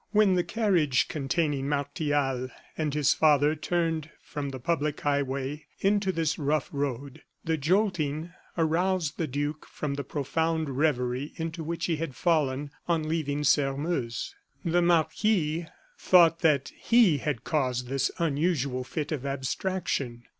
When 0.13 0.33
the 0.33 0.43
carriage 0.43 1.07
containing 1.09 1.69
Martial 1.69 2.49
and 2.75 2.91
his 2.91 3.13
father 3.13 3.55
turned 3.55 4.09
from 4.23 4.49
the 4.49 4.57
public 4.59 5.01
highway 5.01 5.67
into 5.79 6.11
this 6.11 6.39
rough 6.39 6.69
road, 6.71 7.21
the 7.45 7.55
jolting 7.55 8.33
aroused 8.57 9.19
the 9.19 9.27
duke 9.27 9.67
from 9.67 9.93
the 9.93 10.03
profound 10.03 10.69
revery 10.71 11.33
into 11.35 11.63
which 11.63 11.85
he 11.85 11.97
had 11.97 12.15
fallen 12.15 12.71
on 12.87 13.07
leaving 13.07 13.43
Sairmeuse. 13.43 14.33
The 14.65 14.81
marquis 14.81 15.67
thought 15.99 16.39
that 16.39 16.69
he 16.75 17.19
had 17.19 17.43
caused 17.43 17.87
this 17.87 18.09
unusual 18.17 18.83
fit 18.83 19.11
of 19.11 19.23
abstraction. 19.23 20.23